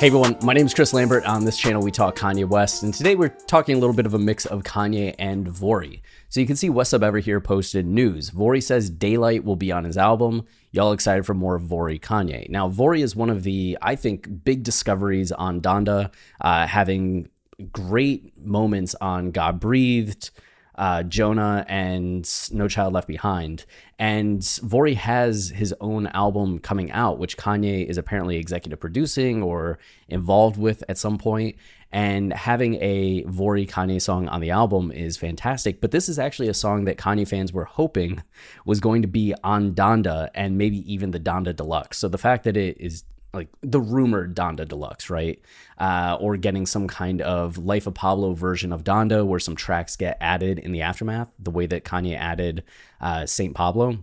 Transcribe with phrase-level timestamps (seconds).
[0.00, 1.26] Hey everyone, my name is Chris Lambert.
[1.26, 4.14] On this channel, we talk Kanye West, and today we're talking a little bit of
[4.14, 6.00] a mix of Kanye and Vory.
[6.30, 8.30] So you can see What's Up Ever here posted news.
[8.30, 10.46] Vory says Daylight will be on his album.
[10.72, 12.48] Y'all excited for more of Vory Kanye.
[12.48, 17.28] Now, Vory is one of the, I think, big discoveries on Donda, uh, having
[17.70, 20.30] great moments on God Breathed
[20.80, 23.66] uh, Jonah and No Child Left Behind.
[23.98, 29.78] And Vory has his own album coming out, which Kanye is apparently executive producing or
[30.08, 31.56] involved with at some point.
[31.92, 35.82] And having a Vory Kanye song on the album is fantastic.
[35.82, 38.22] But this is actually a song that Kanye fans were hoping
[38.64, 41.98] was going to be on Donda and maybe even the Donda Deluxe.
[41.98, 45.40] So the fact that it is like the rumored Donda Deluxe, right?
[45.78, 49.96] Uh, or getting some kind of Life of Pablo version of Donda where some tracks
[49.96, 52.64] get added in the aftermath, the way that Kanye added
[53.00, 53.54] uh, St.
[53.54, 53.98] Pablo.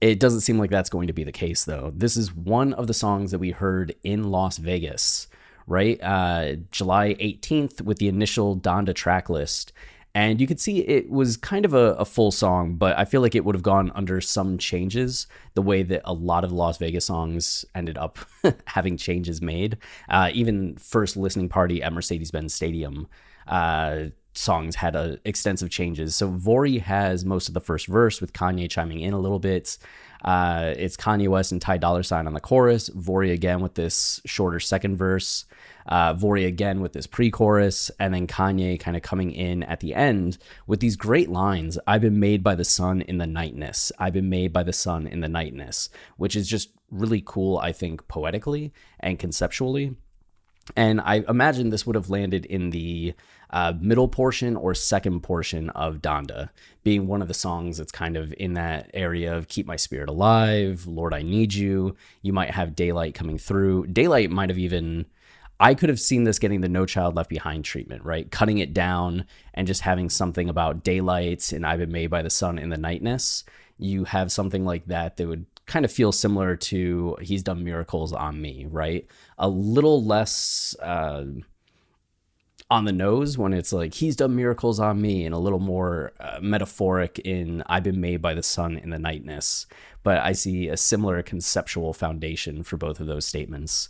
[0.00, 1.92] It doesn't seem like that's going to be the case, though.
[1.94, 5.28] This is one of the songs that we heard in Las Vegas,
[5.66, 5.98] right?
[6.02, 9.72] Uh, July 18th with the initial Donda track list
[10.14, 13.20] and you could see it was kind of a, a, full song, but I feel
[13.20, 16.78] like it would have gone under some changes the way that a lot of Las
[16.78, 18.18] Vegas songs ended up
[18.66, 19.76] having changes made.
[20.08, 23.08] Uh, even first listening party at Mercedes Benz Stadium
[23.48, 24.04] uh,
[24.34, 26.14] songs had uh, extensive changes.
[26.14, 29.76] So Vory has most of the first verse with Kanye chiming in a little bit.
[30.24, 32.88] Uh, it's Kanye West and Ty Dolla Sign on the chorus.
[32.90, 35.44] Vory again with this shorter second verse
[35.86, 39.80] uh, Vory again with this pre chorus, and then Kanye kind of coming in at
[39.80, 43.92] the end with these great lines I've been made by the sun in the nightness.
[43.98, 47.72] I've been made by the sun in the nightness, which is just really cool, I
[47.72, 49.96] think, poetically and conceptually.
[50.76, 53.14] And I imagine this would have landed in the
[53.50, 56.48] uh, middle portion or second portion of Donda,
[56.82, 60.08] being one of the songs that's kind of in that area of Keep My Spirit
[60.08, 61.96] Alive, Lord, I Need You.
[62.22, 63.86] You might have Daylight coming through.
[63.88, 65.06] Daylight might have even
[65.60, 68.28] I could have seen this getting the No Child Left Behind treatment, right?
[68.30, 72.30] Cutting it down and just having something about Daylight and I've been made by the
[72.30, 73.44] sun in the nightness.
[73.78, 78.12] You have something like that that would kind of feels similar to He's Done Miracles
[78.12, 79.06] on Me, right?
[79.38, 81.24] A little less uh,
[82.70, 86.12] on the nose when it's like He's done miracles on me, and a little more
[86.20, 89.66] uh, metaphoric in I've been made by the sun in the nightness.
[90.02, 93.88] But I see a similar conceptual foundation for both of those statements.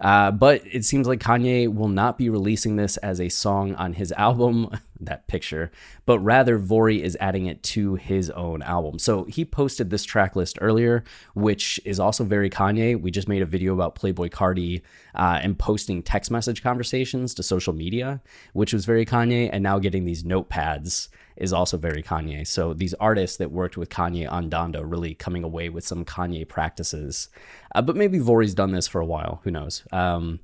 [0.00, 3.94] Uh, but it seems like Kanye will not be releasing this as a song on
[3.94, 4.68] his album,
[5.00, 5.70] that picture,
[6.06, 8.98] but rather Vory is adding it to his own album.
[8.98, 13.00] So he posted this track list earlier, which is also very Kanye.
[13.00, 14.82] We just made a video about Playboi Carti
[15.14, 18.20] uh, and posting text message conversations to social media,
[18.52, 22.46] which was very Kanye, and now getting these notepads is also very Kanye.
[22.46, 26.48] So these artists that worked with Kanye on Donda really coming away with some Kanye
[26.48, 27.28] practices.
[27.74, 29.40] Uh, but maybe Vory's done this for a while.
[29.42, 29.82] Who knows?
[29.90, 30.40] Um,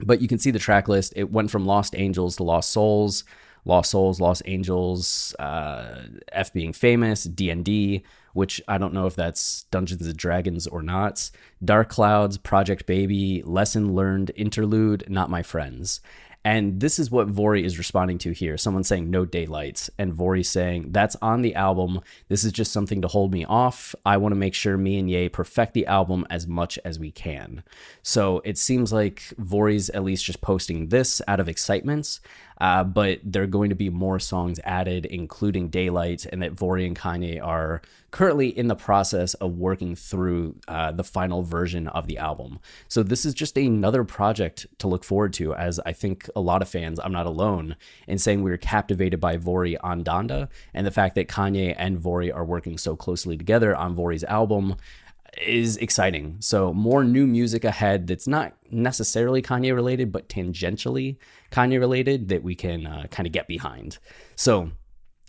[0.00, 1.12] but you can see the track list.
[1.16, 3.24] It went from Lost Angels to Lost Souls.
[3.64, 6.02] Lost Souls, Lost Angels, uh,
[6.32, 8.02] F being famous, D&D,
[8.32, 11.30] which I don't know if that's Dungeons and Dragons or not.
[11.64, 16.00] Dark Clouds, Project Baby, Lesson Learned, Interlude, Not My Friends.
[16.44, 18.56] And this is what Vory is responding to here.
[18.56, 22.00] Someone saying no daylights, and Vory saying that's on the album.
[22.28, 23.94] This is just something to hold me off.
[24.06, 27.10] I want to make sure me and Ye perfect the album as much as we
[27.10, 27.64] can.
[28.02, 32.20] So it seems like Vory's at least just posting this out of excitement.
[32.60, 36.86] Uh, but there are going to be more songs added, including Daylight, and that Vory
[36.86, 42.06] and Kanye are currently in the process of working through uh, the final version of
[42.06, 42.58] the album.
[42.88, 46.62] So this is just another project to look forward to, as I think a lot
[46.62, 47.76] of fans, I'm not alone,
[48.06, 51.98] in saying we were captivated by Vory on Donda, and the fact that Kanye and
[51.98, 54.76] Vory are working so closely together on Vory's album
[55.42, 56.36] is exciting.
[56.40, 61.16] So more new music ahead that's not necessarily Kanye related, but tangentially
[61.52, 63.98] Kanye related that we can uh, kind of get behind.
[64.34, 64.70] So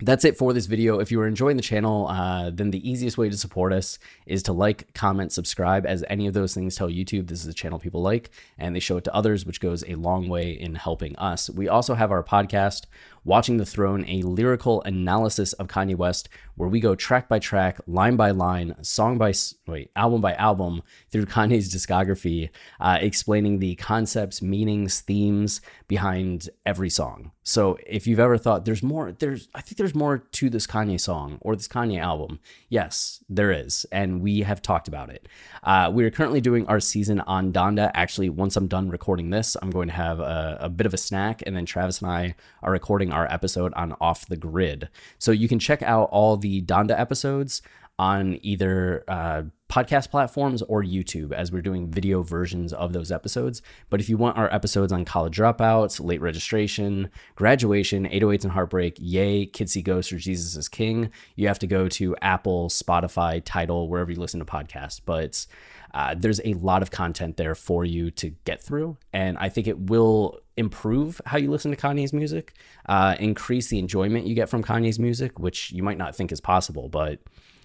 [0.00, 0.98] that's it for this video.
[0.98, 4.42] If you are enjoying the channel, uh, then the easiest way to support us is
[4.44, 7.78] to like, comment, subscribe, as any of those things tell YouTube this is a channel
[7.78, 11.14] people like, and they show it to others, which goes a long way in helping
[11.16, 11.50] us.
[11.50, 12.86] We also have our podcast,
[13.24, 17.80] Watching the Throne, a lyrical analysis of Kanye West, where we go track by track,
[17.86, 19.32] line by line, song by
[19.66, 26.90] wait, album by album through Kanye's discography, uh, explaining the concepts, meanings, themes behind every
[26.90, 27.30] song.
[27.44, 31.00] So if you've ever thought there's more, there's I think there's more to this Kanye
[31.00, 32.40] song or this Kanye album.
[32.68, 35.28] Yes, there is, and we have talked about it.
[35.62, 37.90] Uh, we are currently doing our season on Donda.
[37.94, 40.98] Actually, once I'm done recording this, I'm going to have a, a bit of a
[40.98, 44.88] snack, and then Travis and I are recording our episode on Off the Grid.
[45.18, 47.62] So you can check out all the Donda episodes
[47.98, 53.62] on either uh, podcast platforms or YouTube as we're doing video versions of those episodes.
[53.88, 58.98] But if you want our episodes on college dropouts, late registration, graduation, 808s and heartbreak,
[59.00, 63.40] Ye, Kids See Ghosts or Jesus is King, you have to go to Apple, Spotify,
[63.42, 65.00] Tidal, wherever you listen to podcasts.
[65.02, 65.46] But
[65.94, 68.98] uh, there's a lot of content there for you to get through.
[69.14, 72.52] And I think it will improve how you listen to Kanye's music,
[72.90, 76.42] uh, increase the enjoyment you get from Kanye's music, which you might not think is
[76.42, 77.20] possible, but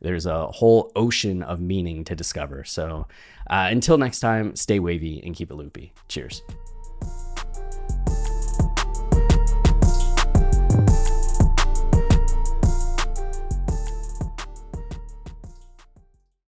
[0.00, 2.64] there's a whole ocean of meaning to discover.
[2.64, 3.06] So
[3.48, 5.92] uh, until next time, stay wavy and keep it loopy.
[6.08, 6.42] Cheers.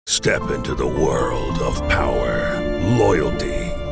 [0.05, 2.61] Step into the world of power,
[2.97, 3.62] loyalty,